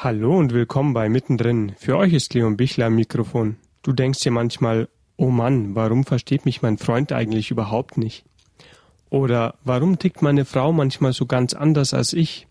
[0.00, 1.72] Hallo und willkommen bei Mittendrin.
[1.76, 3.56] Für euch ist Leon Bichler am Mikrofon.
[3.82, 8.24] Du denkst dir manchmal, oh Mann, warum versteht mich mein Freund eigentlich überhaupt nicht?
[9.10, 12.46] Oder warum tickt meine Frau manchmal so ganz anders als ich?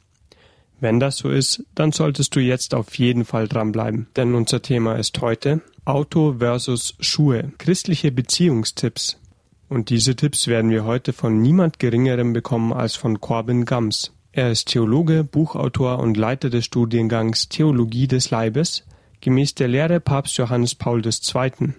[0.82, 4.96] Wenn das so ist, dann solltest du jetzt auf jeden Fall dranbleiben, denn unser Thema
[4.96, 9.22] ist heute Auto versus Schuhe, christliche Beziehungstipps.
[9.70, 14.12] Und diese Tipps werden wir heute von niemand Geringerem bekommen als von Corbin Gams.
[14.38, 18.86] Er ist Theologe, Buchautor und Leiter des Studiengangs Theologie des Leibes
[19.20, 21.74] gemäß der Lehre Papst Johannes Paul II.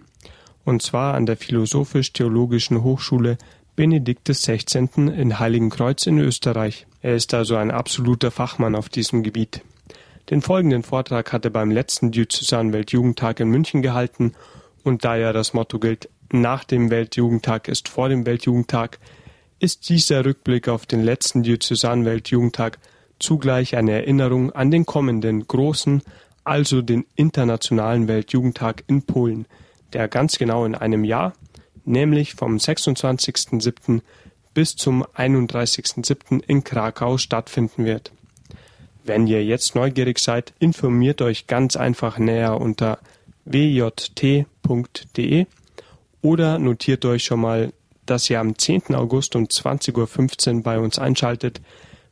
[0.64, 3.38] und zwar an der Philosophisch-Theologischen Hochschule
[3.76, 4.88] Benedikt XVI.
[4.96, 6.88] in Heiligenkreuz in Österreich.
[7.00, 9.62] Er ist also ein absoluter Fachmann auf diesem Gebiet.
[10.28, 14.32] Den folgenden Vortrag hat er beim letzten Diözesan-Weltjugendtag in München gehalten
[14.82, 18.98] und da ja das Motto gilt, nach dem Weltjugendtag ist vor dem Weltjugendtag,
[19.60, 22.78] ist dieser Rückblick auf den letzten Diözesanweltjugendtag
[23.18, 26.02] zugleich eine Erinnerung an den kommenden großen,
[26.44, 29.46] also den Internationalen Weltjugendtag in Polen,
[29.92, 31.32] der ganz genau in einem Jahr,
[31.84, 34.00] nämlich vom 26.07.
[34.54, 36.42] bis zum 31.07.
[36.46, 38.12] in Krakau stattfinden wird.
[39.04, 42.98] Wenn ihr jetzt neugierig seid, informiert euch ganz einfach näher unter
[43.46, 44.44] wjt.de
[46.20, 47.72] oder notiert euch schon mal
[48.10, 48.94] dass ihr am 10.
[48.94, 51.60] August um 20.15 Uhr bei uns einschaltet,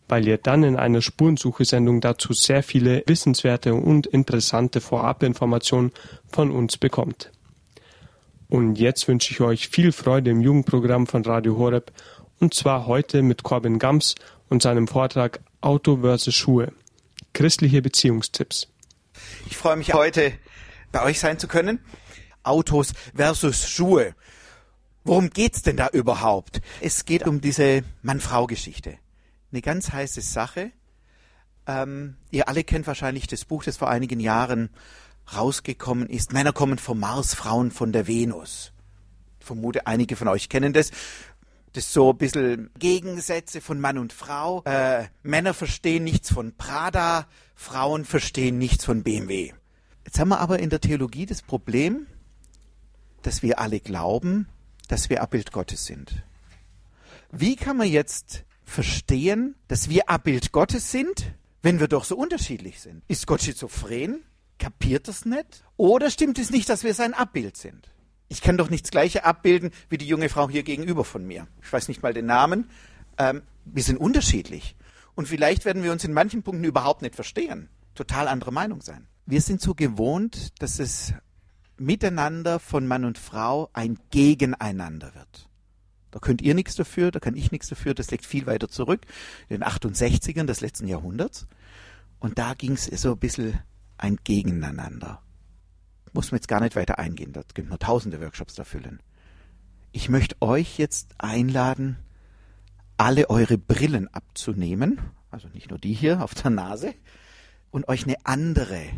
[0.09, 5.93] weil ihr dann in einer Spurensuche-Sendung dazu sehr viele wissenswerte und interessante Vorabinformationen
[6.29, 7.33] von uns bekommt.
[8.49, 11.91] Und jetzt wünsche ich euch viel Freude im Jugendprogramm von Radio Horeb
[12.39, 14.15] und zwar heute mit Corbin Gams
[14.49, 16.73] und seinem Vortrag Auto versus Schuhe.
[17.33, 18.69] Christliche Beziehungstipps.
[19.47, 20.33] Ich freue mich heute
[20.93, 21.81] bei euch sein zu können.
[22.43, 24.15] Autos versus Schuhe.
[25.07, 26.61] Worum geht's denn da überhaupt?
[26.81, 28.99] Es geht um diese Mann-Frau-Geschichte.
[29.53, 30.73] Eine ganz heiße Sache.
[31.69, 34.69] Ähm, ihr alle kennt wahrscheinlich das Buch, das vor einigen Jahren
[35.33, 36.33] rausgekommen ist.
[36.33, 38.73] Männer kommen vom Mars, Frauen von der Venus.
[39.39, 40.91] Ich vermute, einige von euch kennen das.
[41.73, 44.65] Das ist so ein bisschen Gegensätze von Mann und Frau.
[44.65, 49.53] Äh, Männer verstehen nichts von Prada, Frauen verstehen nichts von BMW.
[50.05, 52.09] Jetzt haben wir aber in der Theologie das Problem,
[53.23, 54.49] dass wir alle glauben,
[54.89, 56.23] dass wir Abbild Gottes sind.
[57.31, 61.33] Wie kann man jetzt verstehen, dass wir Abbild Gottes sind,
[61.63, 63.03] wenn wir doch so unterschiedlich sind?
[63.09, 64.23] Ist Gott schizophren?
[64.59, 65.65] Kapiert das nicht?
[65.77, 67.91] Oder stimmt es nicht, dass wir sein Abbild sind?
[68.29, 71.47] Ich kann doch nicht das gleiche abbilden wie die junge Frau hier gegenüber von mir.
[71.63, 72.71] Ich weiß nicht mal den Namen.
[73.19, 74.77] Ähm, wir sind unterschiedlich.
[75.15, 77.69] Und vielleicht werden wir uns in manchen Punkten überhaupt nicht verstehen.
[77.95, 79.07] Total andere Meinung sein.
[79.25, 81.13] Wir sind so gewohnt, dass es
[81.79, 85.49] Miteinander von Mann und Frau ein Gegeneinander wird.
[86.11, 89.03] Da könnt ihr nichts dafür, da kann ich nichts dafür, das liegt viel weiter zurück,
[89.49, 91.47] in den 68ern des letzten Jahrhunderts.
[92.19, 93.61] Und da ging es so ein bisschen
[93.99, 95.23] ein Gegeneinander.
[96.15, 99.01] Muss man jetzt gar nicht weiter eingehen, da gibt man tausende Workshops da füllen.
[99.93, 101.99] Ich möchte euch jetzt einladen,
[102.97, 105.01] alle eure Brillen abzunehmen,
[105.31, 106.95] also nicht nur die hier auf der Nase,
[107.71, 108.89] und euch eine andere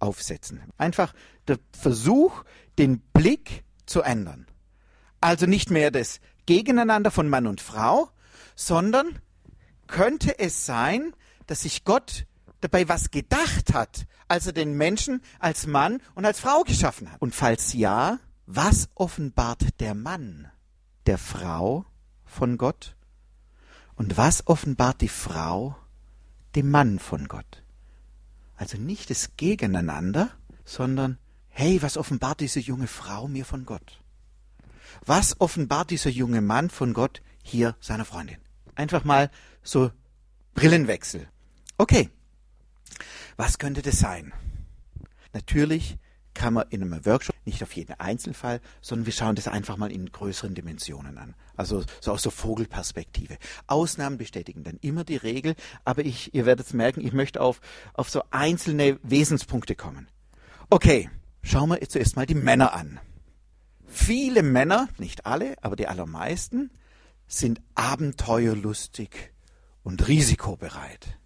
[0.00, 0.62] aufsetzen.
[0.76, 1.14] Einfach
[1.46, 2.44] der Versuch,
[2.78, 4.46] den Blick zu ändern.
[5.20, 8.10] Also nicht mehr das Gegeneinander von Mann und Frau,
[8.54, 9.20] sondern
[9.86, 11.14] könnte es sein,
[11.46, 12.26] dass sich Gott
[12.60, 17.20] dabei was gedacht hat, als er den Menschen als Mann und als Frau geschaffen hat?
[17.20, 20.50] Und falls ja, was offenbart der Mann
[21.06, 21.84] der Frau
[22.24, 22.96] von Gott?
[23.94, 25.76] Und was offenbart die Frau
[26.54, 27.59] dem Mann von Gott?
[28.60, 30.28] Also nicht das Gegeneinander,
[30.66, 31.16] sondern,
[31.48, 34.02] hey, was offenbart diese junge Frau mir von Gott?
[35.06, 38.36] Was offenbart dieser junge Mann von Gott hier seiner Freundin?
[38.74, 39.30] Einfach mal
[39.62, 39.90] so
[40.52, 41.26] Brillenwechsel.
[41.78, 42.10] Okay,
[43.38, 44.34] was könnte das sein?
[45.32, 45.96] Natürlich
[46.40, 49.92] kann man in einem Workshop nicht auf jeden Einzelfall, sondern wir schauen das einfach mal
[49.92, 51.34] in größeren Dimensionen an.
[51.54, 53.36] Also so aus der Vogelperspektive.
[53.66, 57.60] Ausnahmen bestätigen dann immer die Regel, aber ich, ihr werdet es merken, ich möchte auf,
[57.92, 60.08] auf so einzelne Wesenspunkte kommen.
[60.70, 61.10] Okay,
[61.42, 63.00] schauen wir zuerst mal die Männer an.
[63.86, 66.70] Viele Männer, nicht alle, aber die allermeisten,
[67.26, 69.10] sind abenteuerlustig
[69.82, 71.18] und risikobereit.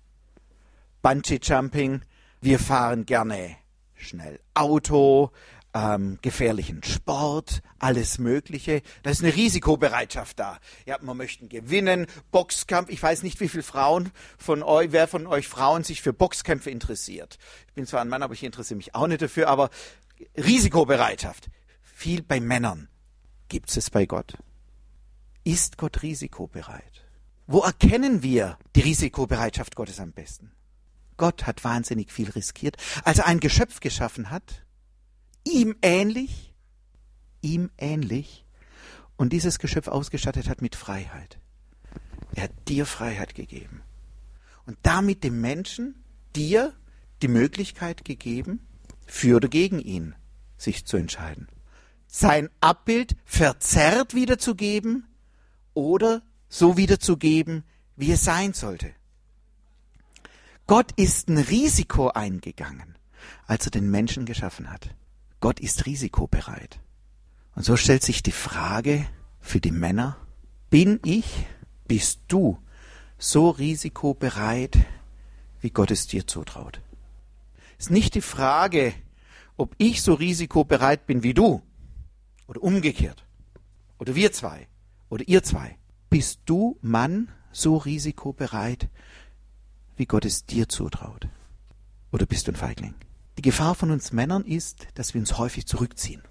[1.02, 2.00] Bungee Jumping,
[2.40, 3.56] wir fahren gerne
[4.04, 5.32] schnell Auto,
[5.74, 8.82] ähm, gefährlichen Sport, alles Mögliche.
[9.02, 10.58] Da ist eine Risikobereitschaft da.
[10.86, 12.90] Ja, man möchte gewinnen, Boxkampf.
[12.90, 16.70] Ich weiß nicht, wie viele Frauen von euch, wer von euch Frauen sich für Boxkämpfe
[16.70, 17.38] interessiert.
[17.66, 19.48] Ich bin zwar ein Mann, aber ich interessiere mich auch nicht dafür.
[19.48, 19.70] Aber
[20.36, 21.48] Risikobereitschaft,
[21.82, 22.88] viel bei Männern.
[23.48, 24.38] Gibt es bei Gott?
[25.42, 27.04] Ist Gott risikobereit?
[27.46, 30.52] Wo erkennen wir die Risikobereitschaft Gottes am besten?
[31.16, 34.64] Gott hat wahnsinnig viel riskiert, als er ein Geschöpf geschaffen hat,
[35.44, 36.54] ihm ähnlich,
[37.40, 38.44] ihm ähnlich,
[39.16, 41.38] und dieses Geschöpf ausgestattet hat mit Freiheit.
[42.34, 43.82] Er hat dir Freiheit gegeben.
[44.66, 46.02] Und damit dem Menschen,
[46.34, 46.72] dir,
[47.22, 48.66] die Möglichkeit gegeben,
[49.06, 50.14] für oder gegen ihn
[50.56, 51.48] sich zu entscheiden.
[52.06, 55.06] Sein Abbild verzerrt wiederzugeben
[55.74, 57.64] oder so wiederzugeben,
[57.96, 58.94] wie es sein sollte.
[60.66, 62.96] Gott ist ein Risiko eingegangen,
[63.46, 64.94] als er den Menschen geschaffen hat.
[65.40, 66.80] Gott ist risikobereit.
[67.54, 69.06] Und so stellt sich die Frage
[69.40, 70.16] für die Männer,
[70.70, 71.46] bin ich,
[71.86, 72.58] bist du
[73.18, 74.78] so risikobereit,
[75.60, 76.80] wie Gott es dir zutraut?
[77.78, 78.94] Ist nicht die Frage,
[79.58, 81.60] ob ich so risikobereit bin wie du
[82.46, 83.26] oder umgekehrt
[83.98, 84.66] oder wir zwei
[85.10, 85.76] oder ihr zwei.
[86.08, 88.88] Bist du Mann so risikobereit,
[89.96, 91.28] wie Gott es dir zutraut?
[92.12, 92.94] Oder bist du ein Feigling?
[93.38, 96.22] Die Gefahr von uns Männern ist, dass wir uns häufig zurückziehen.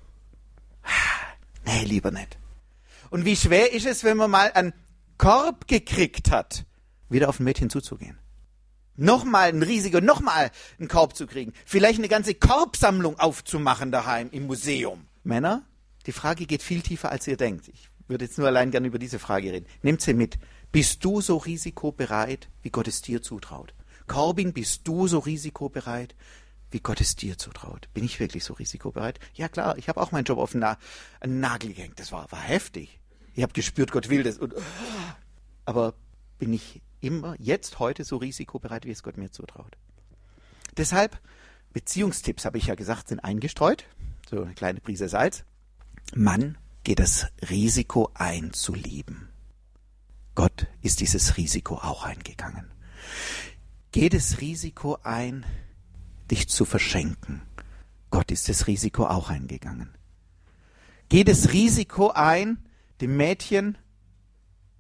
[1.66, 2.38] Nee, lieber nicht.
[3.10, 4.74] Und wie schwer ist es, wenn man mal einen
[5.18, 6.66] Korb gekriegt hat,
[7.10, 8.18] wieder auf ein Mädchen zuzugehen?
[8.96, 11.54] Nochmal ein riesiger, nochmal einen Korb zu kriegen.
[11.66, 15.08] Vielleicht eine ganze Korbsammlung aufzumachen daheim im Museum.
[15.24, 15.64] Männer,
[16.06, 17.70] die Frage geht viel tiefer, als ihr denkt.
[17.70, 19.68] Ich würde jetzt nur allein gerne über diese Frage reden.
[19.82, 20.38] Nehmt sie mit.
[20.72, 23.74] Bist du so risikobereit, wie Gott es dir zutraut?
[24.08, 26.16] Corbin, bist du so risikobereit,
[26.72, 27.88] wie Gott es dir zutraut?
[27.94, 29.20] Bin ich wirklich so risikobereit?
[29.36, 30.78] Ja klar, ich habe auch meinen Job auf den, Na
[31.20, 32.00] einen Nagel gehängt.
[32.00, 33.00] Das war, war heftig.
[33.36, 34.38] Ich habe gespürt, Gott will das.
[34.38, 34.54] Und,
[35.66, 35.94] aber
[36.40, 39.78] bin ich immer jetzt, heute so risikobereit, wie es Gott mir zutraut?
[40.76, 41.20] Deshalb,
[41.72, 43.86] Beziehungstipps, habe ich ja gesagt, sind eingestreut.
[44.30, 45.44] So eine kleine Prise Salz.
[46.16, 49.30] Mann geht das Risiko ein zu lieben.
[50.36, 52.72] Gott ist dieses Risiko auch eingegangen.
[53.92, 55.46] Geh das Risiko ein,
[56.32, 57.42] dich zu verschenken.
[58.10, 59.90] Gott ist das Risiko auch eingegangen.
[61.10, 62.58] Geh das Risiko ein,
[63.02, 63.78] dem Mädchen,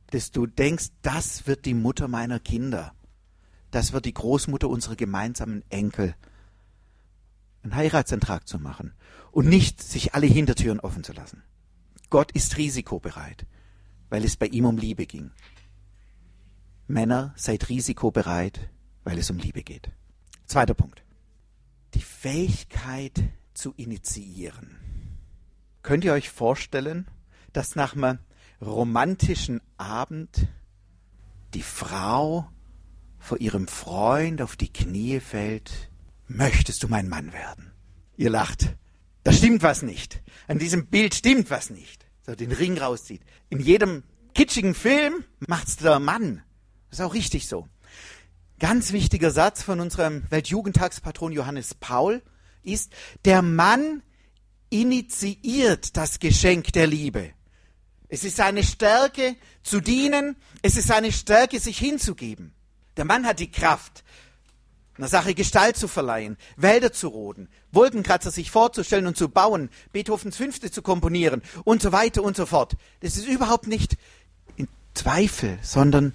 [0.07, 2.93] dass du denkst, das wird die Mutter meiner Kinder.
[3.71, 6.15] Das wird die Großmutter unserer gemeinsamen Enkel.
[7.63, 8.93] Einen Heiratsantrag zu machen
[9.31, 11.43] und nicht sich alle Hintertüren offen zu lassen.
[12.09, 13.45] Gott ist risikobereit
[14.13, 15.31] weil es bei ihm um Liebe ging.
[16.85, 18.69] Männer, seid risikobereit,
[19.03, 19.89] weil es um Liebe geht.
[20.45, 21.03] Zweiter Punkt.
[21.95, 23.23] Die Fähigkeit
[23.55, 24.77] zu initiieren.
[25.81, 27.07] Könnt ihr euch vorstellen,
[27.53, 28.19] dass nach einem
[28.61, 30.47] romantischen Abend
[31.55, 32.47] die Frau
[33.17, 35.89] vor ihrem Freund auf die Knie fällt,
[36.27, 37.71] möchtest du mein Mann werden?
[38.15, 38.75] Ihr lacht.
[39.23, 40.21] Da stimmt was nicht.
[40.47, 43.21] An diesem Bild stimmt was nicht so den Ring rauszieht.
[43.49, 44.03] In jedem
[44.33, 46.41] kitschigen Film macht's der Mann.
[46.89, 47.67] Ist auch richtig so.
[48.59, 52.21] Ganz wichtiger Satz von unserem Weltjugendtagspatron Johannes Paul
[52.63, 52.93] ist,
[53.25, 54.03] der Mann
[54.69, 57.31] initiiert das Geschenk der Liebe.
[58.07, 62.53] Es ist seine Stärke zu dienen, es ist seine Stärke, sich hinzugeben.
[62.95, 64.03] Der Mann hat die Kraft,
[64.97, 70.37] einer Sache Gestalt zu verleihen, Wälder zu roden, Wolkenkratzer sich vorzustellen und zu bauen, Beethovens
[70.37, 72.75] Fünfte zu komponieren und so weiter und so fort.
[72.99, 73.97] Das ist überhaupt nicht
[74.55, 76.13] in Zweifel, sondern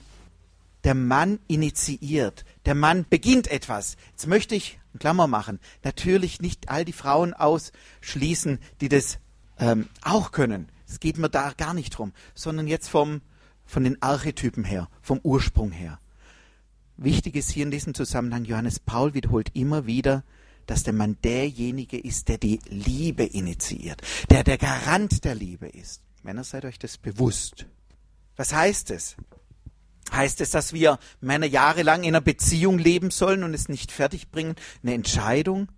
[0.84, 3.96] der Mann initiiert, der Mann beginnt etwas.
[4.10, 9.18] Jetzt möchte ich eine Klammer machen, natürlich nicht all die Frauen ausschließen, die das
[9.58, 10.70] ähm, auch können.
[10.88, 13.22] Es geht mir da gar nicht drum, sondern jetzt vom,
[13.66, 15.98] von den Archetypen her, vom Ursprung her.
[17.00, 20.24] Wichtig ist hier in diesem Zusammenhang, Johannes Paul wiederholt immer wieder,
[20.66, 26.02] dass der Mann derjenige ist, der die Liebe initiiert, der der Garant der Liebe ist.
[26.24, 27.66] Männer, seid euch das bewusst.
[28.34, 29.14] Was heißt es?
[30.10, 34.56] Heißt es, dass wir Männer jahrelang in einer Beziehung leben sollen und es nicht fertigbringen,
[34.82, 35.68] eine Entscheidung,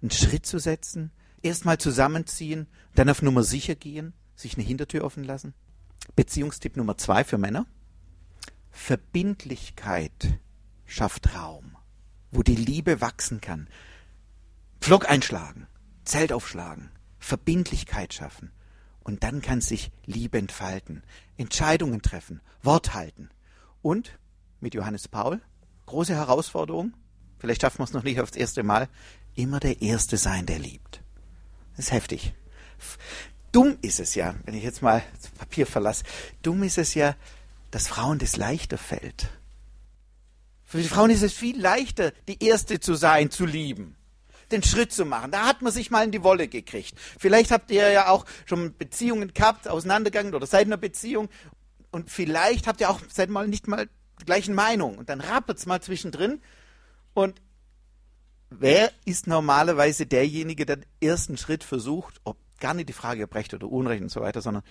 [0.00, 5.24] einen Schritt zu setzen, erstmal zusammenziehen, dann auf Nummer sicher gehen, sich eine Hintertür offen
[5.24, 5.52] lassen?
[6.16, 7.66] Beziehungstipp Nummer zwei für Männer.
[8.70, 10.40] Verbindlichkeit
[10.90, 11.76] schafft Raum,
[12.32, 13.68] wo die Liebe wachsen kann.
[14.80, 15.66] Pflock einschlagen,
[16.04, 18.50] Zelt aufschlagen, Verbindlichkeit schaffen.
[19.02, 21.02] Und dann kann sich Liebe entfalten,
[21.36, 23.30] Entscheidungen treffen, Wort halten.
[23.82, 24.18] Und
[24.60, 25.40] mit Johannes Paul,
[25.86, 26.94] große Herausforderung,
[27.38, 28.88] vielleicht schaffen wir es noch nicht aufs erste Mal,
[29.34, 31.02] immer der Erste sein, der liebt.
[31.76, 32.34] Das ist heftig.
[33.52, 36.04] Dumm ist es ja, wenn ich jetzt mal das Papier verlasse,
[36.42, 37.16] dumm ist es ja,
[37.70, 39.30] dass Frauen das leichter fällt.
[40.70, 43.96] Für die Frauen ist es viel leichter, die Erste zu sein, zu lieben.
[44.52, 45.32] Den Schritt zu machen.
[45.32, 46.94] Da hat man sich mal in die Wolle gekriegt.
[47.18, 51.28] Vielleicht habt ihr ja auch schon Beziehungen gehabt, auseinandergegangen oder seid in einer Beziehung.
[51.90, 53.88] Und vielleicht habt ihr auch, seid mal nicht mal
[54.20, 54.96] die gleichen Meinung.
[54.96, 56.40] Und dann rappelt's mal zwischendrin.
[57.14, 57.42] Und
[58.48, 63.34] wer ist normalerweise derjenige, der den ersten Schritt versucht, ob gar nicht die Frage, ob
[63.34, 64.62] Recht oder Unrecht und so weiter, sondern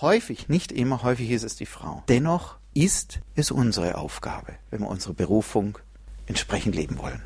[0.00, 2.02] häufig, nicht immer, häufig ist es die Frau.
[2.08, 5.78] Dennoch ist es unsere Aufgabe, wenn wir unsere Berufung
[6.26, 7.22] entsprechend leben wollen.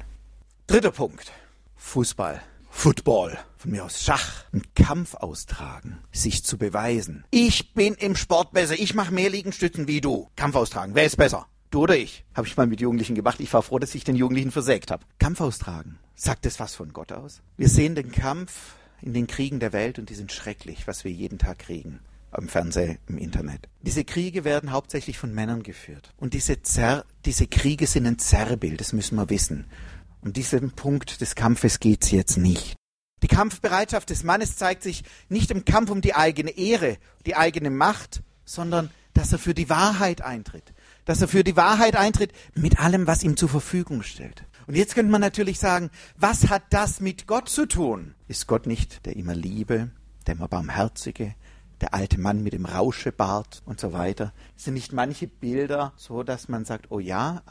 [0.66, 1.32] Dritter Punkt.
[1.76, 2.42] Fußball.
[2.68, 7.24] Football, von mir aus Schach, einen Kampf austragen, sich zu beweisen.
[7.30, 10.28] Ich bin im Sport besser, ich mache mehr Liegenstützen wie du.
[10.36, 11.46] Kampf austragen, wer ist besser?
[11.70, 12.26] Du oder ich?
[12.34, 13.40] Habe ich mal mit Jugendlichen gemacht.
[13.40, 15.06] Ich war froh, dass ich den Jugendlichen versägt habe.
[15.18, 15.98] Kampf austragen.
[16.14, 17.40] Sagt es was von Gott aus?
[17.56, 21.10] Wir sehen den Kampf in den Kriegen der Welt und die sind schrecklich, was wir
[21.10, 23.68] jeden Tag kriegen am Fernseher, im Internet.
[23.82, 26.12] Diese Kriege werden hauptsächlich von Männern geführt.
[26.16, 29.66] Und diese, Zer diese Kriege sind ein Zerrbild, das müssen wir wissen.
[30.20, 32.76] Um diesen Punkt des Kampfes geht's jetzt nicht.
[33.22, 37.70] Die Kampfbereitschaft des Mannes zeigt sich nicht im Kampf um die eigene Ehre, die eigene
[37.70, 40.74] Macht, sondern dass er für die Wahrheit eintritt.
[41.06, 44.44] Dass er für die Wahrheit eintritt mit allem, was ihm zur Verfügung stellt.
[44.66, 48.14] Und jetzt könnte man natürlich sagen, was hat das mit Gott zu tun?
[48.28, 49.90] Ist Gott nicht der immer Liebe,
[50.26, 51.34] der immer Barmherzige,
[51.80, 54.32] der alte Mann mit dem Rauschebart und so weiter.
[54.56, 57.42] Es sind nicht manche Bilder so, dass man sagt, oh ja,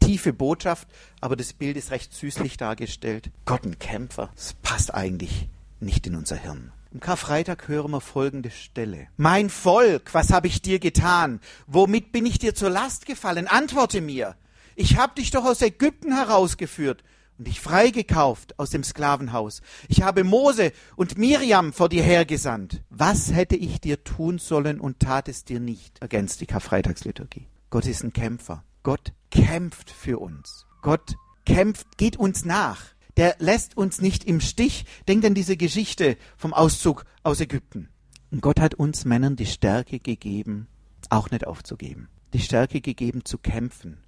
[0.00, 0.88] tiefe Botschaft,
[1.20, 3.30] aber das Bild ist recht süßlich dargestellt.
[3.44, 5.48] Gott ein Kämpfer, das passt eigentlich
[5.80, 6.72] nicht in unser Hirn.
[6.92, 9.08] Am Karfreitag hören wir folgende Stelle.
[9.16, 11.40] Mein Volk, was habe ich dir getan?
[11.66, 13.48] Womit bin ich dir zur Last gefallen?
[13.48, 14.36] Antworte mir.
[14.76, 17.02] Ich habe dich doch aus Ägypten herausgeführt
[17.38, 19.62] und dich freigekauft aus dem Sklavenhaus.
[19.88, 22.82] Ich habe Mose und Miriam vor dir hergesandt.
[22.90, 26.00] Was hätte ich dir tun sollen und tat es dir nicht?
[26.00, 27.46] Ergänzt die Karfreitagsliturgie.
[27.70, 28.64] Gott ist ein Kämpfer.
[28.82, 30.66] Gott kämpft für uns.
[30.82, 31.14] Gott
[31.46, 32.82] kämpft, geht uns nach.
[33.16, 34.84] Der lässt uns nicht im Stich.
[35.08, 37.88] Denkt an diese Geschichte vom Auszug aus Ägypten.
[38.30, 40.66] Und Gott hat uns Männern die Stärke gegeben,
[41.10, 42.08] auch nicht aufzugeben.
[42.32, 43.98] Die Stärke gegeben, zu kämpfen,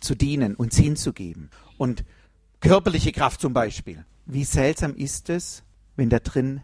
[0.00, 1.50] zu dienen, uns hinzugeben.
[1.78, 2.04] Und
[2.60, 4.04] Körperliche Kraft zum Beispiel.
[4.26, 5.62] Wie seltsam ist es,
[5.96, 6.60] wenn da drin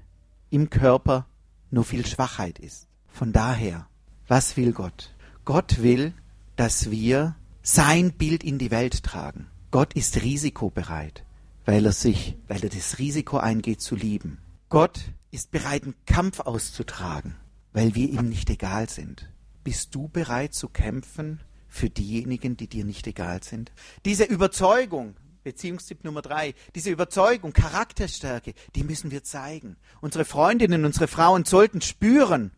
[0.51, 1.27] im Körper
[1.71, 2.87] nur viel Schwachheit ist.
[3.09, 3.89] Von daher,
[4.29, 5.15] was will Gott?
[5.47, 6.13] Gott will,
[6.55, 9.47] dass wir sein Bild in die Welt tragen.
[9.71, 11.25] Gott ist risikobereit,
[11.65, 14.39] weil er sich, weil er das Risiko eingeht zu lieben.
[14.69, 15.01] Gott
[15.31, 17.37] ist bereit, einen Kampf auszutragen,
[17.73, 19.31] weil wir ihm nicht egal sind.
[19.65, 23.73] Bist du bereit zu kämpfen für diejenigen, die dir nicht egal sind?
[24.05, 26.55] Diese Überzeugung, Beziehungstipp Nummer drei.
[26.75, 29.77] Diese Überzeugung, Charakterstärke, die müssen wir zeigen.
[30.01, 32.51] Unsere Freundinnen, unsere Frauen sollten spüren,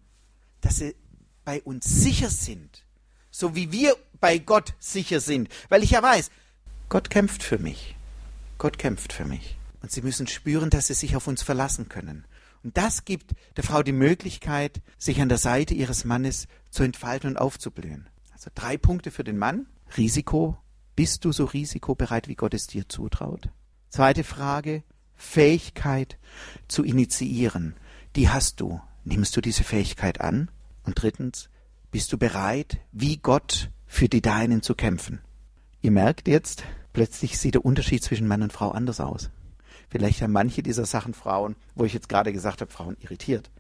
[0.62, 0.96] dass sie
[1.44, 2.86] bei uns sicher sind.
[3.30, 5.50] So wie wir bei Gott sicher sind.
[5.68, 6.30] Weil ich ja weiß,
[6.88, 7.94] Gott kämpft für mich.
[8.56, 9.58] Gott kämpft für mich.
[9.82, 12.26] Und sie müssen spüren, dass sie sich auf uns verlassen können.
[12.64, 17.28] Und das gibt der Frau die Möglichkeit, sich an der Seite ihres Mannes zu entfalten
[17.28, 18.08] und aufzublühen.
[18.32, 19.66] Also drei Punkte für den Mann.
[19.98, 20.56] Risiko,
[20.98, 23.50] bist du so risikobereit, wie Gott es dir zutraut?
[23.88, 24.82] Zweite Frage,
[25.14, 26.18] Fähigkeit
[26.66, 27.76] zu initiieren.
[28.16, 28.80] Die hast du.
[29.04, 30.50] Nimmst du diese Fähigkeit an?
[30.82, 31.50] Und drittens,
[31.92, 35.20] bist du bereit, wie Gott für die Deinen zu kämpfen?
[35.82, 39.30] Ihr merkt jetzt, plötzlich sieht der Unterschied zwischen Mann und Frau anders aus.
[39.88, 43.52] Vielleicht haben manche dieser Sachen Frauen, wo ich jetzt gerade gesagt habe, Frauen irritiert.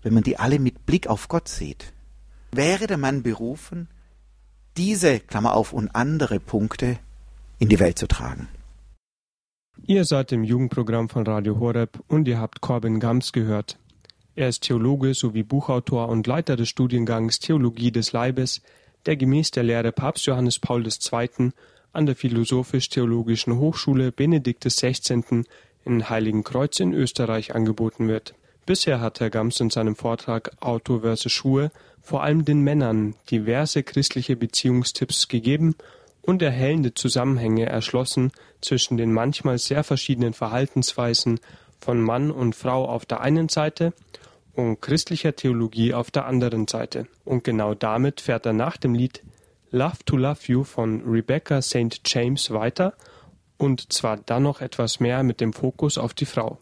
[0.00, 1.92] Wenn man die alle mit Blick auf Gott sieht,
[2.50, 3.88] wäre der Mann berufen,
[4.76, 6.98] diese, Klammer auf, und andere Punkte
[7.58, 8.48] in die Welt zu tragen.
[9.86, 13.78] Ihr seid im Jugendprogramm von Radio Horeb und ihr habt Corbin Gams gehört.
[14.34, 18.62] Er ist Theologe sowie Buchautor und Leiter des Studiengangs Theologie des Leibes,
[19.06, 21.50] der gemäß der Lehre Papst Johannes Paul II.
[21.92, 25.44] an der Philosophisch-Theologischen Hochschule Benedikt XVI.
[25.84, 28.34] in Heiligenkreuz in Österreich angeboten wird.
[28.64, 33.82] Bisher hat Herr Gams in seinem Vortrag Auto versus Schuhe vor allem den Männern diverse
[33.82, 35.74] christliche Beziehungstipps gegeben
[36.20, 41.40] und erhellende Zusammenhänge erschlossen zwischen den manchmal sehr verschiedenen Verhaltensweisen
[41.80, 43.92] von Mann und Frau auf der einen Seite
[44.54, 47.08] und christlicher Theologie auf der anderen Seite.
[47.24, 49.24] Und genau damit fährt er nach dem Lied
[49.72, 52.00] Love to Love You von Rebecca St.
[52.04, 52.94] James weiter
[53.58, 56.58] und zwar dann noch etwas mehr mit dem Fokus auf die Frau.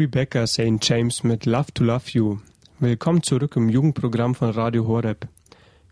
[0.00, 0.78] Rebecca St.
[0.80, 2.38] James mit Love to Love You.
[2.78, 5.26] Willkommen zurück im Jugendprogramm von Radio Horeb.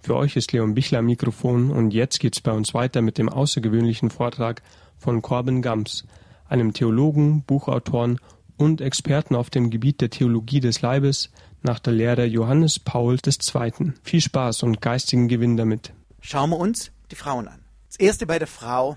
[0.00, 3.28] Für euch ist Leon Bichler am Mikrofon und jetzt geht's bei uns weiter mit dem
[3.28, 4.62] außergewöhnlichen Vortrag
[4.96, 6.04] von Corbin Gams,
[6.48, 8.20] einem Theologen, Buchautoren
[8.56, 11.32] und Experten auf dem Gebiet der Theologie des Leibes
[11.62, 13.92] nach der Lehre Johannes Paul II.
[14.04, 15.92] Viel Spaß und geistigen Gewinn damit.
[16.20, 17.64] Schauen wir uns die Frauen an.
[17.88, 18.96] Das erste bei der Frau,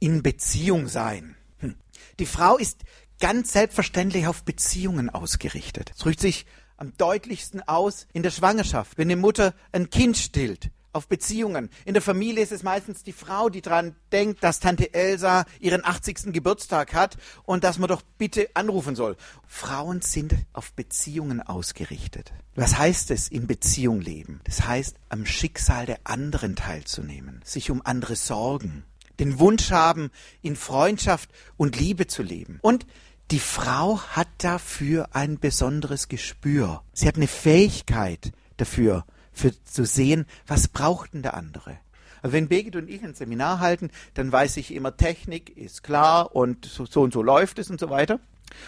[0.00, 1.34] in Beziehung sein.
[1.60, 1.76] Hm.
[2.18, 2.84] Die Frau ist
[3.20, 5.92] ganz selbstverständlich auf Beziehungen ausgerichtet.
[5.94, 6.46] Es drückt sich
[6.76, 11.70] am deutlichsten aus in der Schwangerschaft, wenn eine Mutter ein Kind stillt auf Beziehungen.
[11.84, 15.84] In der Familie ist es meistens die Frau, die daran denkt, dass Tante Elsa ihren
[15.84, 16.32] 80.
[16.32, 19.16] Geburtstag hat und dass man doch bitte anrufen soll.
[19.46, 22.32] Frauen sind auf Beziehungen ausgerichtet.
[22.56, 24.40] Was heißt es, in Beziehung leben?
[24.44, 28.84] Das heißt, am Schicksal der anderen teilzunehmen, sich um andere sorgen,
[29.20, 30.10] den Wunsch haben,
[30.42, 32.58] in Freundschaft und Liebe zu leben.
[32.62, 32.86] Und
[33.30, 36.82] die Frau hat dafür ein besonderes Gespür.
[36.92, 41.78] Sie hat eine Fähigkeit dafür, für zu sehen, was braucht denn der andere.
[42.22, 46.34] Also wenn Birgit und ich ein Seminar halten, dann weiß ich immer, Technik ist klar
[46.34, 48.20] und so, so und so läuft es und so weiter.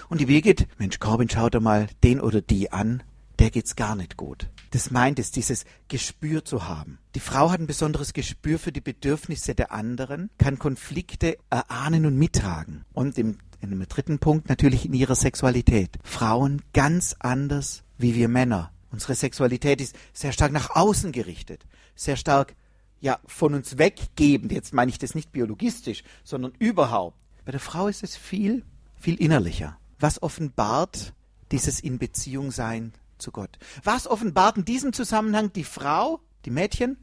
[0.09, 3.03] Und die Birgit, Mensch, Corbin, schau dir mal den oder die an,
[3.41, 4.49] der geht's gar nicht gut.
[4.71, 6.99] Das meint es, dieses Gespür zu haben.
[7.15, 12.17] Die Frau hat ein besonderes Gespür für die Bedürfnisse der anderen, kann Konflikte erahnen und
[12.17, 12.85] mittragen.
[12.93, 15.99] Und im, in dem dritten Punkt natürlich in ihrer Sexualität.
[16.03, 21.65] Frauen ganz anders wie wir Männer Unsere Sexualität ist sehr stark nach außen gerichtet,
[21.97, 22.55] sehr stark
[23.01, 24.53] ja von uns weggebend.
[24.53, 27.17] Jetzt meine ich das nicht biologistisch, sondern überhaupt.
[27.47, 28.65] Bei der Frau ist es viel,
[28.95, 29.79] viel innerlicher.
[29.99, 31.15] Was offenbart
[31.51, 33.59] dieses in Beziehung sein zu Gott?
[33.83, 36.99] Was offenbart in diesem Zusammenhang die Frau, die Mädchen,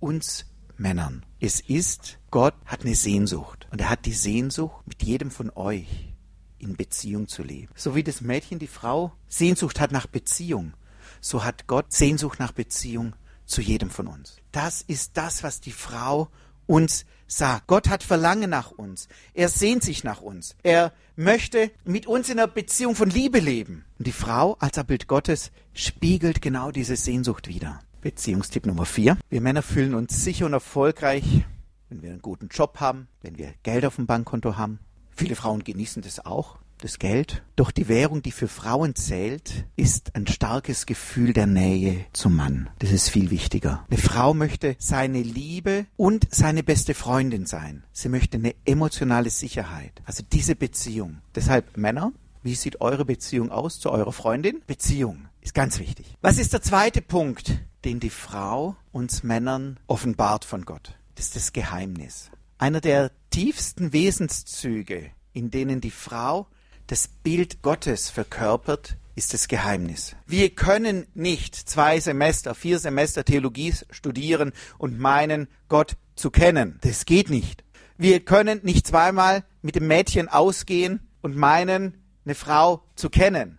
[0.00, 0.44] uns
[0.76, 1.24] Männern?
[1.40, 3.66] Es ist, Gott hat eine Sehnsucht.
[3.70, 6.12] Und er hat die Sehnsucht, mit jedem von euch
[6.58, 7.72] in Beziehung zu leben.
[7.74, 10.74] So wie das Mädchen, die Frau Sehnsucht hat nach Beziehung,
[11.20, 13.14] so hat Gott Sehnsucht nach Beziehung
[13.44, 14.36] zu jedem von uns.
[14.52, 16.28] Das ist das, was die Frau
[16.66, 17.66] uns sagt.
[17.66, 19.08] Gott hat Verlangen nach uns.
[19.34, 20.56] Er sehnt sich nach uns.
[20.62, 23.84] Er möchte mit uns in einer Beziehung von Liebe leben.
[23.98, 27.80] Und die Frau als Abbild Gottes spiegelt genau diese Sehnsucht wider.
[28.02, 29.16] Beziehungstipp Nummer vier.
[29.30, 31.44] Wir Männer fühlen uns sicher und erfolgreich,
[31.88, 34.80] wenn wir einen guten Job haben, wenn wir Geld auf dem Bankkonto haben.
[35.10, 37.44] Viele Frauen genießen das auch das Geld.
[37.54, 42.70] Doch die Währung, die für Frauen zählt, ist ein starkes Gefühl der Nähe zum Mann.
[42.80, 43.86] Das ist viel wichtiger.
[43.88, 47.84] Eine Frau möchte seine Liebe und seine beste Freundin sein.
[47.92, 50.02] Sie möchte eine emotionale Sicherheit.
[50.04, 51.18] Also diese Beziehung.
[51.36, 54.60] Deshalb Männer, wie sieht eure Beziehung aus zu eurer Freundin?
[54.66, 56.16] Beziehung ist ganz wichtig.
[56.20, 60.94] Was ist der zweite Punkt, den die Frau uns Männern offenbart von Gott?
[61.14, 62.30] Das ist das Geheimnis.
[62.58, 66.46] Einer der tiefsten Wesenszüge, in denen die Frau
[66.86, 70.16] das Bild Gottes verkörpert, ist das Geheimnis.
[70.26, 76.78] Wir können nicht zwei Semester, vier Semester Theologie studieren und meinen, Gott zu kennen.
[76.82, 77.64] Das geht nicht.
[77.98, 83.58] Wir können nicht zweimal mit dem Mädchen ausgehen und meinen, eine Frau zu kennen.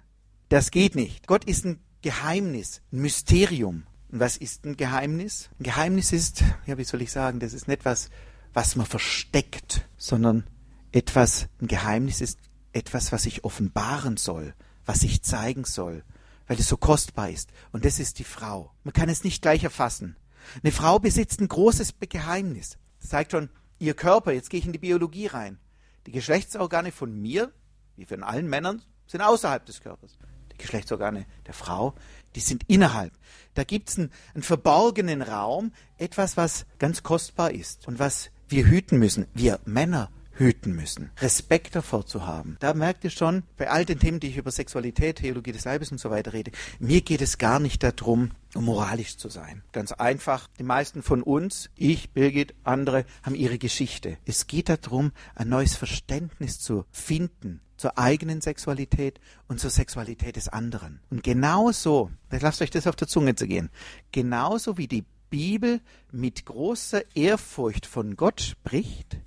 [0.50, 1.28] Das geht nicht.
[1.28, 3.84] Gott ist ein Geheimnis, ein Mysterium.
[4.14, 5.50] Und was ist ein Geheimnis?
[5.60, 8.12] Ein Geheimnis ist, ja, wie soll ich sagen, das ist nicht etwas,
[8.54, 10.44] was man versteckt, sondern
[10.92, 12.38] etwas, ein Geheimnis ist
[12.74, 14.54] etwas, was ich offenbaren soll,
[14.86, 16.04] was ich zeigen soll,
[16.46, 17.50] weil es so kostbar ist.
[17.72, 18.72] Und das ist die Frau.
[18.84, 20.16] Man kann es nicht gleich erfassen.
[20.62, 22.78] Eine Frau besitzt ein großes Geheimnis.
[23.00, 23.50] Das zeigt schon,
[23.80, 25.58] ihr Körper, jetzt gehe ich in die Biologie rein.
[26.06, 27.52] Die Geschlechtsorgane von mir,
[27.96, 30.20] wie von allen Männern, sind außerhalb des Körpers.
[30.54, 31.94] Die Geschlechtsorgane der Frau,
[32.36, 33.14] die sind innerhalb.
[33.54, 38.66] Da gibt es einen, einen verborgenen Raum, etwas, was ganz kostbar ist und was wir
[38.66, 39.28] hüten müssen.
[39.34, 42.58] Wir Männer hüten müssen, Respekt davor zu haben.
[42.60, 45.92] Da merkt ihr schon, bei all den Themen, die ich über Sexualität, Theologie des Leibes
[45.92, 49.64] und so weiter rede, mir geht es gar nicht darum, um moralisch zu sein.
[49.72, 54.18] Ganz einfach, die meisten von uns, ich, Birgit, andere, haben ihre Geschichte.
[54.26, 59.20] Es geht darum, ein neues Verständnis zu finden zur eigenen Sexualität
[59.50, 61.02] und zur Sexualität des anderen.
[61.10, 63.70] Und genauso, lasst euch das auf der Zunge zu gehen,
[64.14, 69.18] genauso wie die Bibel mit großer Ehrfurcht von Gott spricht,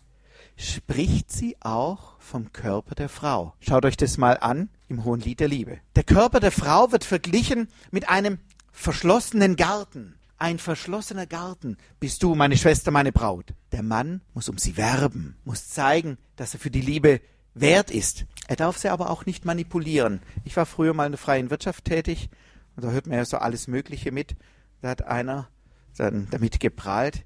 [0.57, 3.53] spricht sie auch vom Körper der Frau.
[3.61, 5.77] Schaut euch das mal an im Hohen Lied der Liebe.
[5.95, 8.39] Der Körper der Frau wird verglichen mit einem
[8.73, 10.15] verschlossenen Garten.
[10.39, 13.53] Ein verschlossener Garten bist du, meine Schwester, meine Braut.
[13.73, 17.21] Der Mann muss um sie werben, muss zeigen, dass er für die Liebe
[17.57, 18.27] wert ist.
[18.49, 20.21] Er darf sie aber auch nicht manipulieren.
[20.45, 22.31] Ich war früher mal in der freien Wirtschaft tätig
[22.77, 24.37] und da hört man ja so alles Mögliche mit.
[24.83, 25.49] Da hat einer
[25.97, 27.25] dann damit geprahlt,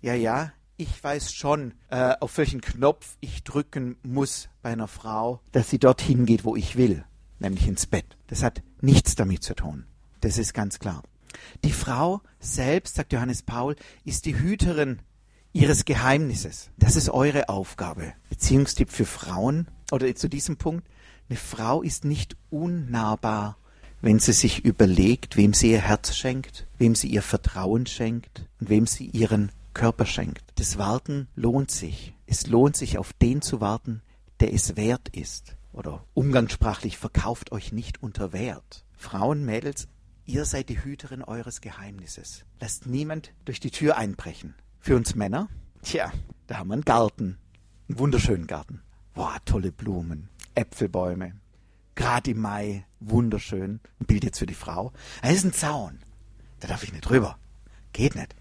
[0.00, 5.40] ja, ja, ich weiß schon, äh, auf welchen Knopf ich drücken muss bei einer Frau,
[5.52, 7.04] dass sie dorthin geht, wo ich will,
[7.38, 8.16] nämlich ins Bett.
[8.28, 9.86] Das hat nichts damit zu tun.
[10.20, 11.02] Das ist ganz klar.
[11.64, 15.00] Die Frau selbst, sagt Johannes Paul, ist die Hüterin
[15.52, 16.70] ihres Geheimnisses.
[16.76, 18.12] Das ist eure Aufgabe.
[18.30, 20.86] Beziehungstipp für Frauen oder zu diesem Punkt.
[21.28, 23.56] Eine Frau ist nicht unnahbar,
[24.00, 28.68] wenn sie sich überlegt, wem sie ihr Herz schenkt, wem sie ihr Vertrauen schenkt und
[28.68, 30.44] wem sie ihren Körper schenkt.
[30.56, 32.14] Das Warten lohnt sich.
[32.26, 34.02] Es lohnt sich, auf den zu warten,
[34.40, 35.56] der es wert ist.
[35.72, 38.84] Oder umgangssprachlich, verkauft euch nicht unter Wert.
[38.96, 39.88] Frauen, Mädels,
[40.24, 42.44] ihr seid die Hüterin eures Geheimnisses.
[42.60, 44.54] Lasst niemand durch die Tür einbrechen.
[44.80, 45.48] Für uns Männer,
[45.82, 46.12] tja,
[46.46, 47.38] da haben wir einen Garten.
[47.88, 48.82] Einen wunderschönen Garten.
[49.18, 51.32] Boah, tolle Blumen, Äpfelbäume.
[51.96, 53.80] Gerade im Mai, wunderschön.
[53.98, 54.92] Ein Bild jetzt für die Frau.
[55.22, 55.98] Da ist ein Zaun.
[56.60, 57.36] Da darf ich nicht rüber.
[57.92, 58.36] Geht nicht.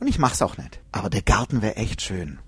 [0.00, 0.80] Und ich mach's auch nicht.
[0.92, 2.38] Aber der Garten wäre echt schön.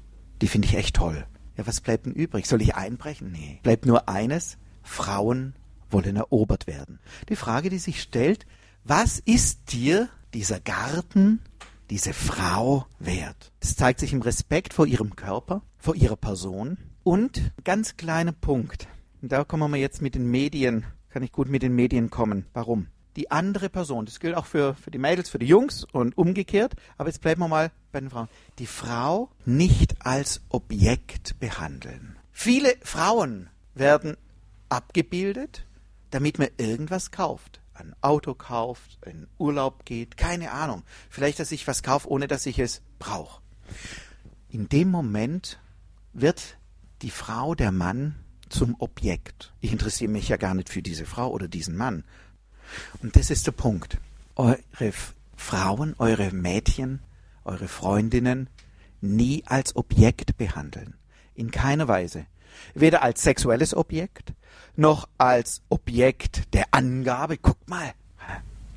[0.41, 1.27] Die finde ich echt toll.
[1.59, 2.47] Ja, was bleibt denn übrig?
[2.47, 3.31] Soll ich einbrechen?
[3.31, 3.61] Nee.
[3.63, 4.57] Bleibt nur eines.
[4.83, 5.55] Frauen
[5.91, 6.99] wollen erobert werden.
[7.29, 8.47] Die Frage, die sich stellt,
[8.85, 11.43] was ist dir dieser Garten,
[11.91, 13.53] diese Frau wert?
[13.61, 18.89] Das zeigt sich im Respekt vor ihrem Körper, vor ihrer Person und ganz kleiner Punkt.
[19.23, 22.47] Und da kommen wir jetzt mit den Medien, kann ich gut mit den Medien kommen.
[22.53, 22.89] Warum?
[23.15, 24.05] die andere Person.
[24.05, 26.75] Das gilt auch für, für die Mädels, für die Jungs und umgekehrt.
[26.99, 28.29] Aber jetzt bleiben wir mal bei den Frauen.
[28.59, 32.19] Die Frau nicht als Objekt behandeln.
[32.31, 34.19] Viele Frauen werden
[34.69, 35.65] abgebildet,
[36.11, 37.63] damit man irgendwas kauft.
[37.73, 40.83] Ein Auto kauft, in Urlaub geht, keine Ahnung.
[41.09, 43.41] Vielleicht, dass ich was kaufe, ohne dass ich es brauche.
[44.51, 45.59] In dem Moment
[46.13, 46.59] wird
[47.03, 48.17] die Frau, der Mann
[48.49, 49.53] zum Objekt.
[49.61, 52.05] Ich interessiere mich ja gar nicht für diese Frau oder diesen Mann,
[53.03, 53.99] und das ist der Punkt.
[54.35, 54.59] Eure
[55.37, 57.01] Frauen, eure Mädchen,
[57.45, 58.49] eure Freundinnen
[59.01, 60.95] nie als Objekt behandeln.
[61.35, 62.27] In keiner Weise.
[62.75, 64.33] Weder als sexuelles Objekt,
[64.77, 67.37] noch als Objekt der Angabe.
[67.37, 67.93] Guck mal,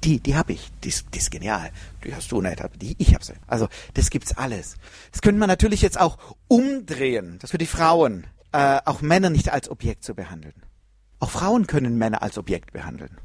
[0.04, 1.72] die, die habe ich, die, die ist genial.
[2.04, 3.34] Die hast du nicht, aber die, ich habe sie.
[3.48, 4.76] Also, das gibt's alles.
[5.12, 9.52] Das können wir natürlich jetzt auch umdrehen, das für die Frauen, äh, auch Männer nicht
[9.52, 10.56] als Objekt zu behandeln.
[11.20, 13.18] Auch Frauen können Männer als Objekt behandeln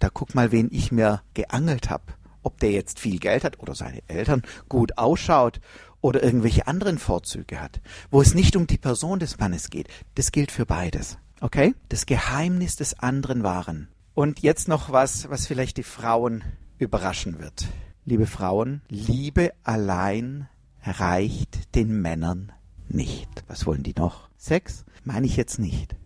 [0.00, 2.04] da guck mal, wen ich mir geangelt habe.
[2.42, 5.60] Ob der jetzt viel Geld hat oder seine Eltern gut ausschaut
[6.00, 9.88] oder irgendwelche anderen Vorzüge hat, wo es nicht um die Person des Mannes geht.
[10.14, 11.18] Das gilt für beides.
[11.40, 11.74] Okay?
[11.88, 13.88] Das Geheimnis des anderen wahren.
[14.16, 16.42] Und jetzt noch was, was vielleicht die Frauen
[16.78, 17.66] überraschen wird.
[18.06, 20.48] Liebe Frauen, Liebe allein
[20.82, 22.50] reicht den Männern
[22.88, 23.28] nicht.
[23.46, 24.30] Was wollen die noch?
[24.38, 24.86] Sex?
[25.04, 25.96] Meine ich jetzt nicht.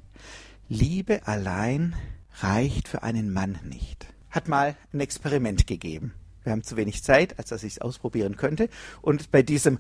[0.68, 1.94] Liebe allein
[2.40, 4.08] reicht für einen Mann nicht.
[4.28, 6.12] Hat mal ein Experiment gegeben.
[6.42, 8.70] Wir haben zu wenig Zeit, als dass ich es ausprobieren könnte.
[9.02, 9.78] Und bei diesem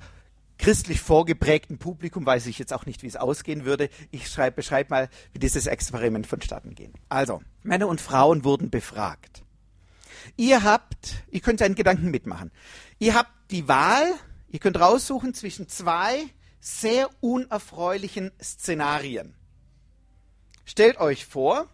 [0.60, 3.88] christlich vorgeprägten Publikum weiß ich jetzt auch nicht, wie es ausgehen würde.
[4.10, 6.92] Ich schreibe, beschreibe mal, wie dieses Experiment vonstatten ging.
[7.08, 9.42] Also, Männer und Frauen wurden befragt.
[10.36, 12.50] Ihr habt, ihr könnt einen Gedanken mitmachen.
[12.98, 14.12] Ihr habt die Wahl,
[14.50, 16.26] ihr könnt raussuchen zwischen zwei
[16.60, 19.34] sehr unerfreulichen Szenarien.
[20.66, 21.68] Stellt euch vor,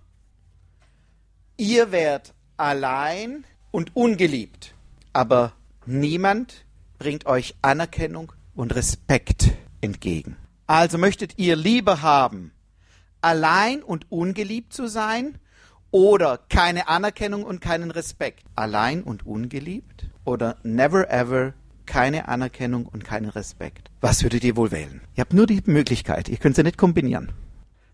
[1.56, 4.74] ihr wärt allein und ungeliebt,
[5.12, 5.52] aber
[5.86, 6.64] niemand
[6.98, 10.36] bringt euch Anerkennung und Respekt entgegen.
[10.66, 12.52] Also möchtet ihr lieber haben,
[13.20, 15.38] allein und ungeliebt zu sein
[15.90, 18.44] oder keine Anerkennung und keinen Respekt?
[18.56, 21.54] Allein und ungeliebt oder never ever
[21.86, 23.90] keine Anerkennung und keinen Respekt?
[24.00, 25.00] Was würdet ihr wohl wählen?
[25.14, 27.30] Ihr habt nur die Möglichkeit, ihr könnt sie nicht kombinieren.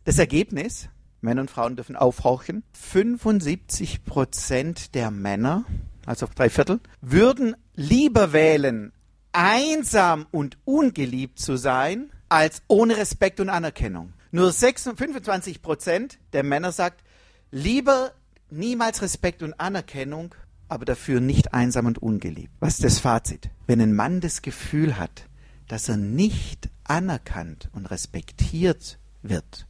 [0.04, 0.88] Das Ergebnis
[1.22, 2.64] Männer und Frauen dürfen aufhorchen.
[2.72, 5.64] 75 Prozent der Männer,
[6.04, 8.92] also drei Viertel, würden lieber wählen,
[9.32, 14.12] einsam und ungeliebt zu sein, als ohne Respekt und Anerkennung.
[14.30, 17.02] Nur 26, 25 Prozent der Männer sagt,
[17.50, 18.12] lieber
[18.50, 20.34] niemals Respekt und Anerkennung,
[20.68, 22.54] aber dafür nicht einsam und ungeliebt.
[22.60, 23.50] Was ist das Fazit?
[23.66, 25.26] Wenn ein Mann das Gefühl hat,
[25.68, 29.66] dass er nicht anerkannt und respektiert wird,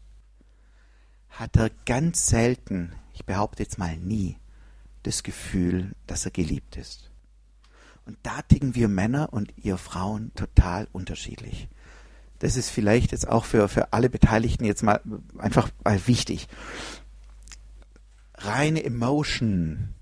[1.29, 4.37] hat er ganz selten, ich behaupte jetzt mal nie,
[5.03, 7.12] das Gefühl, dass er geliebt ist.
[8.05, 11.69] Und da ticken wir Männer und ihr Frauen total unterschiedlich.
[12.41, 15.01] Das ist vielleicht jetzt auch für, für alle Beteiligten jetzt mal
[15.39, 16.49] einfach mal wichtig.
[18.35, 19.95] Reine Emotion,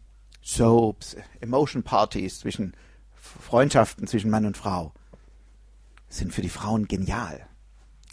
[0.43, 2.75] Soaps, Emotion Partys zwischen
[3.15, 4.95] Freundschaften zwischen Mann und Frau
[6.09, 7.47] sind für die Frauen genial.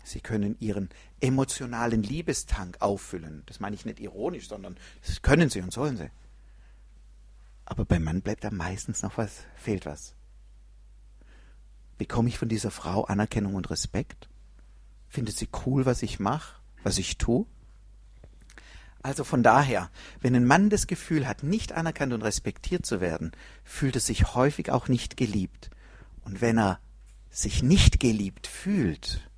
[0.04, 3.43] Sie können ihren emotionalen Liebestank auffüllen.
[3.45, 6.10] Das meine ich nicht ironisch, sondern das können sie und sollen sie.
[7.69, 10.15] Aber beim Mann bleibt da meistens noch was, fehlt was.
[11.97, 14.30] Bekomme ich von dieser Frau Anerkennung und Respekt?
[15.10, 17.45] Findet sie cool, was ich mache, was ich tue?
[19.03, 23.34] Also von daher, wenn ein Mann das Gefühl hat, nicht anerkannt und respektiert zu werden,
[23.65, 25.69] fühlt er sich häufig auch nicht geliebt.
[26.23, 26.80] Und wenn er
[27.30, 29.30] sich nicht geliebt fühlt,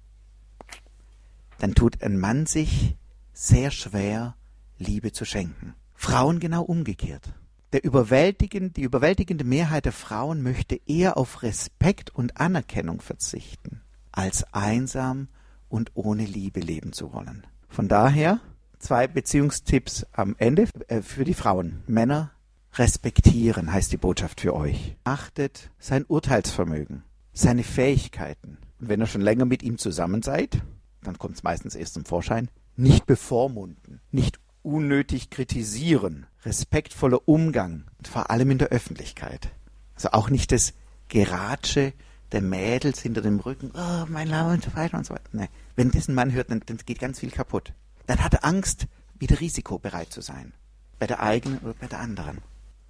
[1.58, 2.96] dann tut ein Mann sich
[3.34, 4.36] sehr schwer,
[4.78, 5.74] Liebe zu schenken.
[5.96, 7.34] Frauen genau umgekehrt.
[7.72, 14.44] Der überwältigende, die überwältigende Mehrheit der Frauen möchte eher auf Respekt und Anerkennung verzichten, als
[14.54, 15.28] einsam
[15.68, 17.46] und ohne Liebe leben zu wollen.
[17.68, 18.40] Von daher
[18.80, 21.84] zwei Beziehungstipps am Ende äh, für die Frauen.
[21.86, 22.32] Männer
[22.74, 24.96] respektieren heißt die Botschaft für euch.
[25.04, 27.04] Achtet sein Urteilsvermögen,
[27.34, 28.58] seine Fähigkeiten.
[28.80, 30.64] Und wenn ihr schon länger mit ihm zusammen seid,
[31.04, 38.30] dann kommt es meistens erst zum Vorschein, nicht bevormunden, nicht unnötig kritisieren, respektvoller Umgang vor
[38.30, 39.50] allem in der Öffentlichkeit.
[39.96, 40.74] Also auch nicht das
[41.08, 41.94] Geratsche
[42.32, 45.30] der Mädels hinter dem Rücken, oh, mein Lamm und so weiter und so weiter.
[45.32, 45.50] Nee.
[45.76, 47.74] Wenn das ein Mann hört, dann, dann geht ganz viel kaputt.
[48.06, 50.54] Dann hat er Angst, wieder risikobereit zu sein.
[51.00, 52.40] Bei der eigenen oder bei der anderen.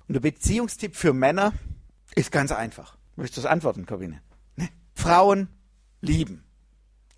[0.08, 1.54] Und der Beziehungstipp für Männer
[2.16, 2.98] ist ganz einfach.
[3.16, 4.22] Möchtest du das antworten, Corinne?
[4.56, 4.70] Nee.
[4.96, 5.50] Frauen
[6.02, 6.44] lieben.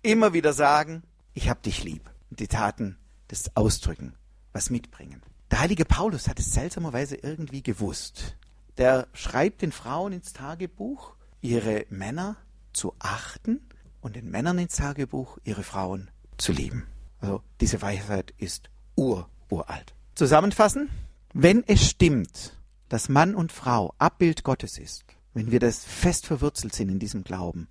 [0.02, 1.02] Immer wieder sagen,
[1.34, 2.10] ich hab dich lieb.
[2.30, 4.14] Und die Taten das ausdrücken,
[4.52, 5.22] was mitbringen.
[5.50, 8.36] Der heilige Paulus hat es seltsamerweise irgendwie gewusst.
[8.78, 12.36] Der schreibt den Frauen ins Tagebuch, ihre Männer
[12.72, 13.60] zu achten
[14.00, 16.86] und den Männern ins Tagebuch, ihre Frauen zu lieben.
[17.20, 19.94] Also diese Weisheit ist ur, uralt.
[20.14, 20.90] Zusammenfassen,
[21.34, 26.74] wenn es stimmt, dass Mann und Frau Abbild Gottes ist, wenn wir das fest verwurzelt
[26.74, 27.68] sind in diesem Glauben,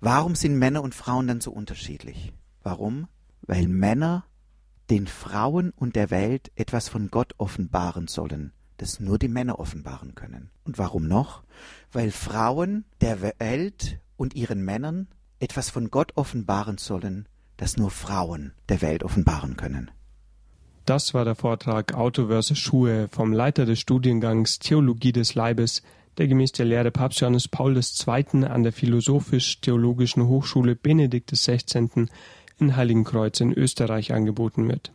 [0.00, 2.32] warum sind Männer und Frauen dann so unterschiedlich?
[2.62, 3.08] Warum?
[3.42, 4.24] Weil Männer
[4.90, 10.14] den Frauen und der Welt etwas von Gott offenbaren sollen, das nur die Männer offenbaren
[10.14, 10.50] können.
[10.64, 11.42] Und warum noch?
[11.92, 15.08] Weil Frauen der Welt und ihren Männern
[15.40, 19.90] etwas von Gott offenbaren sollen, das nur Frauen der Welt offenbaren können.
[20.84, 25.82] Das war der Vortrag Auto versus Schuhe vom Leiter des Studiengangs Theologie des Leibes,
[26.16, 28.44] der gemäß der Lehre Papst Johannes Paul II.
[28.44, 32.06] an der Philosophisch-Theologischen Hochschule Benedikt XVI.
[32.58, 34.92] In Heiligenkreuz in Österreich angeboten wird.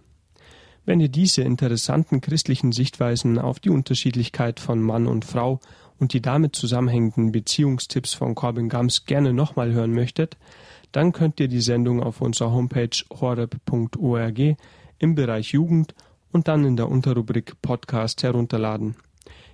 [0.86, 5.60] Wenn ihr diese interessanten christlichen Sichtweisen auf die Unterschiedlichkeit von Mann und Frau
[6.00, 10.38] und die damit zusammenhängenden Beziehungstipps von Corbin Gams gerne nochmal hören möchtet,
[10.92, 14.40] dann könnt ihr die Sendung auf unserer Homepage horeb.org
[14.98, 15.94] im Bereich Jugend
[16.32, 18.96] und dann in der Unterrubrik Podcast herunterladen.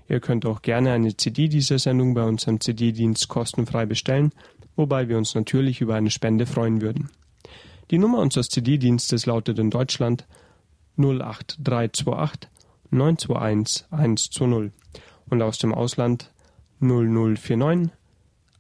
[0.07, 4.31] Ihr könnt auch gerne eine CD dieser Sendung bei unserem CD-Dienst kostenfrei bestellen,
[4.77, 7.09] wobei wir uns natürlich über eine Spende freuen würden.
[7.89, 10.27] Die Nummer unseres CD-Dienstes lautet in Deutschland
[10.97, 12.49] 08328
[12.89, 14.71] 921 120
[15.29, 16.31] und aus dem Ausland
[16.79, 17.91] 0049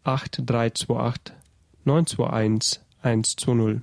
[0.03, 1.35] 8328
[1.83, 3.81] 921 120.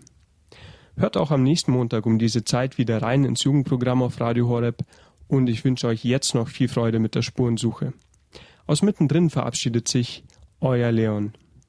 [0.97, 4.85] Hört auch am nächsten Montag um diese Zeit wieder rein ins Jugendprogramm auf Radio Horeb
[5.29, 7.93] und ich wünsche euch jetzt noch viel Freude mit der Spurensuche.
[8.67, 10.25] Aus mittendrin verabschiedet sich
[10.61, 11.35] euer Leon.